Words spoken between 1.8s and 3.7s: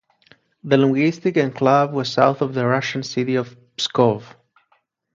was south of the Russian city of